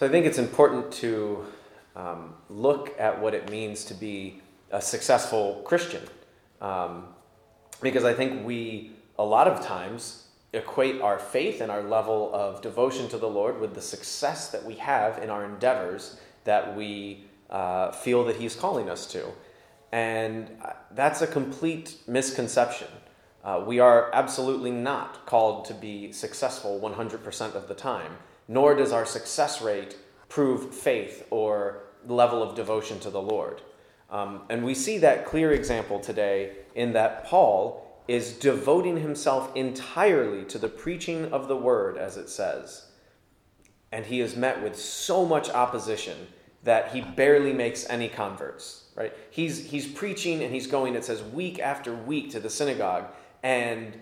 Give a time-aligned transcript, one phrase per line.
[0.00, 1.44] So I think it's important to
[1.94, 4.40] um, look at what it means to be
[4.70, 6.02] a successful Christian.
[6.62, 7.08] Um,
[7.82, 12.62] because I think we, a lot of times, equate our faith and our level of
[12.62, 17.26] devotion to the Lord with the success that we have in our endeavors that we
[17.50, 19.26] uh, feel that He's calling us to.
[19.92, 22.88] And uh, that's a complete misconception.
[23.44, 28.12] Uh, we are absolutely not called to be successful 100% of the time,
[28.50, 29.96] nor does our success rate
[30.28, 33.62] prove faith or level of devotion to the Lord.
[34.10, 40.44] Um, and we see that clear example today in that Paul is devoting himself entirely
[40.46, 42.86] to the preaching of the word, as it says.
[43.92, 46.26] And he is met with so much opposition
[46.64, 49.12] that he barely makes any converts, right?
[49.30, 53.04] He's, he's preaching and he's going, it says, week after week to the synagogue,
[53.44, 53.96] and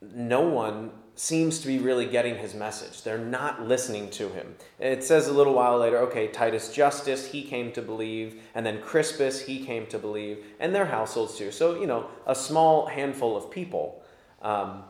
[0.00, 3.02] no one seems to be really getting his message.
[3.02, 4.54] They're not listening to him.
[4.78, 8.80] It says a little while later, okay, Titus Justus, he came to believe, and then
[8.80, 11.50] Crispus, he came to believe, and their households too.
[11.50, 14.04] So, you know, a small handful of people.
[14.42, 14.84] Um,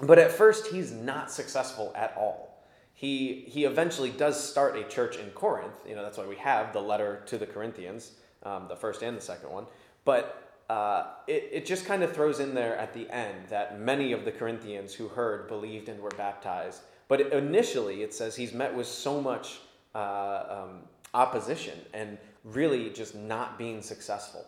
[0.00, 2.64] but at first, he's not successful at all.
[2.94, 5.74] He, he eventually does start a church in Corinth.
[5.86, 8.12] You know, that's why we have the letter to the Corinthians,
[8.44, 9.66] um, the first and the second one.
[10.04, 14.12] But uh, it, it just kind of throws in there at the end that many
[14.12, 16.80] of the Corinthians who heard believed and were baptized.
[17.08, 19.60] But initially, it says he's met with so much
[19.94, 20.80] uh, um,
[21.12, 24.44] opposition and really just not being successful.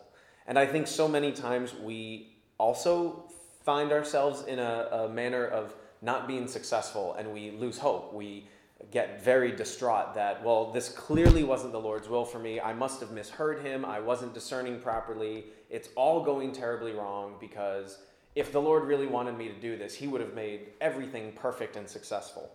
[0.47, 3.25] And I think so many times we also
[3.63, 8.13] find ourselves in a, a manner of not being successful and we lose hope.
[8.13, 8.47] We
[8.91, 12.59] get very distraught that, well, this clearly wasn't the Lord's will for me.
[12.59, 13.83] I must have misheard him.
[13.83, 15.45] I wasn't discerning properly.
[15.69, 17.99] It's all going terribly wrong because
[18.35, 21.75] if the Lord really wanted me to do this, he would have made everything perfect
[21.75, 22.51] and successful.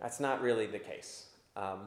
[0.00, 1.30] That's not really the case.
[1.56, 1.82] Um,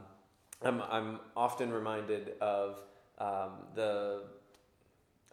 [0.63, 2.81] I'm, I'm often reminded of
[3.19, 4.23] um, the,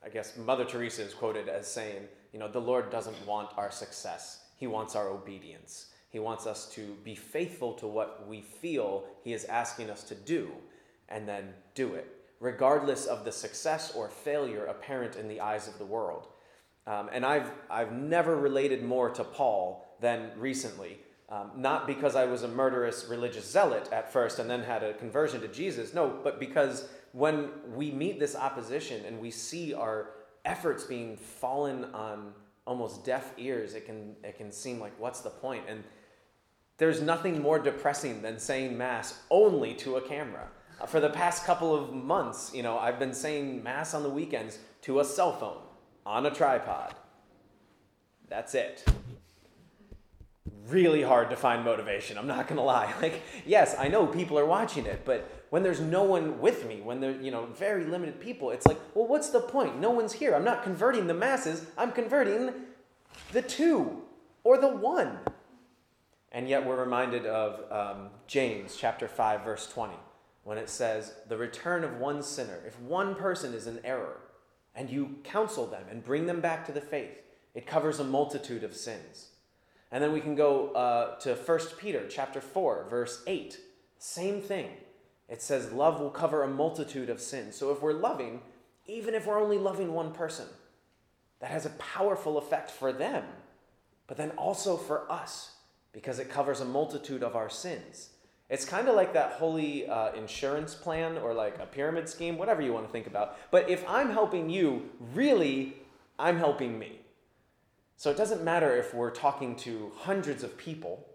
[0.05, 3.71] I guess, Mother Teresa is quoted as saying, you know, the Lord doesn't want our
[3.71, 5.87] success, He wants our obedience.
[6.11, 10.15] He wants us to be faithful to what we feel He is asking us to
[10.15, 10.51] do
[11.09, 12.07] and then do it,
[12.41, 16.29] regardless of the success or failure apparent in the eyes of the world.
[16.87, 20.99] Um, and I've, I've never related more to Paul than recently.
[21.29, 24.95] Um, not because I was a murderous religious zealot at first and then had a
[24.95, 30.11] conversion to Jesus, no, but because when we meet this opposition and we see our
[30.45, 32.33] efforts being fallen on
[32.67, 35.65] almost deaf ears, it can, it can seem like, what's the point?
[35.69, 35.85] And
[36.79, 40.49] there's nothing more depressing than saying Mass only to a camera.
[40.81, 44.11] Uh, for the past couple of months, you know, I've been saying Mass on the
[44.11, 45.63] weekends to a cell phone
[46.05, 46.95] on a tripod.
[48.29, 48.85] That's it.
[50.69, 52.93] Really hard to find motivation, I'm not gonna lie.
[53.03, 56.81] Like, yes, I know people are watching it, but when there's no one with me,
[56.81, 59.79] when there's, you know, very limited people, it's like, well, what's the point?
[59.81, 60.35] No one's here.
[60.35, 62.53] I'm not converting the masses, I'm converting
[63.33, 64.03] the two
[64.45, 65.19] or the one.
[66.33, 69.95] And yet we're reminded of um, James chapter 5, verse 20,
[70.45, 74.21] when it says, The return of one sinner, if one person is in error,
[74.75, 77.23] and you counsel them and bring them back to the faith,
[77.55, 79.29] it covers a multitude of sins.
[79.93, 83.59] And then we can go uh, to 1 Peter chapter 4, verse 8.
[83.99, 84.71] Same thing.
[85.29, 87.57] It says, Love will cover a multitude of sins.
[87.57, 88.41] So if we're loving,
[88.87, 90.47] even if we're only loving one person,
[91.41, 93.25] that has a powerful effect for them,
[94.07, 95.53] but then also for us
[95.93, 98.11] because it covers a multitude of our sins.
[98.49, 102.63] It's kind of like that holy uh, insurance plan or like a pyramid scheme, whatever
[102.63, 103.39] you want to think about.
[103.51, 105.75] But if I'm helping you, really,
[106.19, 107.01] I'm helping me.
[107.97, 111.07] So it doesn't matter if we're talking to hundreds of people,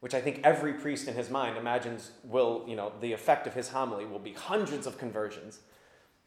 [0.00, 3.54] which I think every priest in his mind imagines will, you know, the effect of
[3.54, 5.60] his homily will be hundreds of conversions,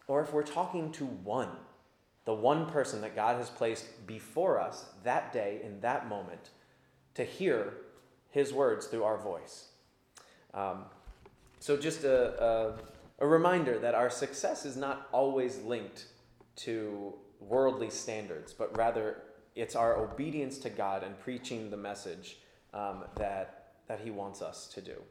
[0.07, 1.49] or if we're talking to one,
[2.23, 6.51] the one person that God has placed before us that day in that moment
[7.15, 7.73] to hear
[8.31, 9.67] his words through our voice.
[10.53, 10.85] Um,
[11.59, 12.73] so, just a, a,
[13.19, 16.05] a reminder that our success is not always linked
[16.57, 19.23] to worldly standards, but rather
[19.57, 22.37] it's our obedience to God and preaching the message
[22.73, 25.01] um, that, that He wants us to do.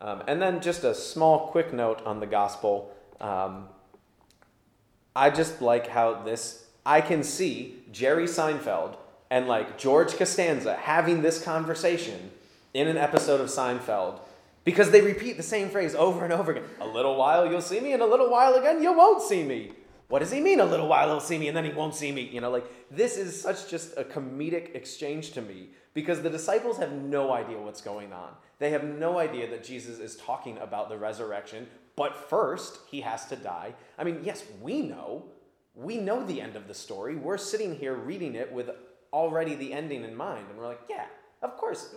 [0.00, 2.94] Um, and then, just a small, quick note on the gospel.
[3.20, 3.68] Um,
[5.14, 8.96] I just like how this, I can see Jerry Seinfeld
[9.30, 12.30] and like George Costanza having this conversation
[12.72, 14.20] in an episode of Seinfeld
[14.64, 16.64] because they repeat the same phrase over and over again.
[16.80, 19.72] A little while you'll see me, and a little while again you won't see me.
[20.10, 22.10] What does he mean a little while he'll see me and then he won't see
[22.10, 22.22] me?
[22.22, 26.78] You know, like this is such just a comedic exchange to me because the disciples
[26.78, 28.32] have no idea what's going on.
[28.58, 33.26] They have no idea that Jesus is talking about the resurrection, but first he has
[33.26, 33.72] to die.
[33.98, 35.26] I mean, yes, we know.
[35.76, 37.14] We know the end of the story.
[37.14, 38.68] We're sitting here reading it with
[39.12, 41.06] already the ending in mind and we're like, yeah,
[41.40, 41.94] of course.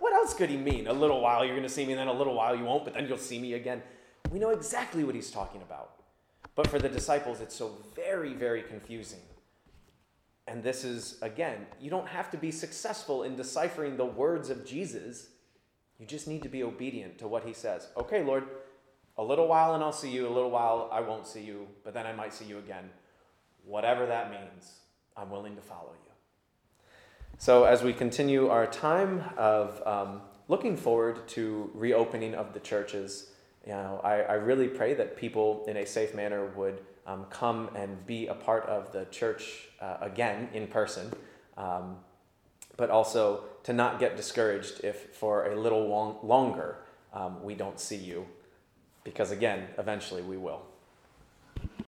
[0.00, 0.88] What, else could he mean?
[0.88, 2.84] A little while you're going to see me, and then a little while you won't,
[2.84, 3.82] but then you'll see me again.
[4.30, 5.93] We know exactly what he's talking about.
[6.54, 9.20] But for the disciples, it's so very, very confusing.
[10.46, 14.64] And this is, again, you don't have to be successful in deciphering the words of
[14.64, 15.28] Jesus.
[15.98, 17.88] You just need to be obedient to what he says.
[17.96, 18.44] Okay, Lord,
[19.16, 21.94] a little while and I'll see you, a little while I won't see you, but
[21.94, 22.90] then I might see you again.
[23.64, 24.72] Whatever that means,
[25.16, 26.12] I'm willing to follow you.
[27.38, 33.30] So, as we continue our time of um, looking forward to reopening of the churches,
[33.66, 37.70] you know, I, I really pray that people in a safe manner would um, come
[37.74, 41.10] and be a part of the church uh, again in person,
[41.56, 41.96] um,
[42.76, 46.78] but also to not get discouraged if for a little long, longer
[47.12, 48.26] um, we don't see you,
[49.02, 50.62] because again, eventually we will.